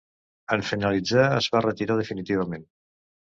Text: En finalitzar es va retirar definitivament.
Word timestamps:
En 0.55 0.63
finalitzar 0.69 1.25
es 1.41 1.49
va 1.57 1.61
retirar 1.67 1.99
definitivament. 2.01 2.67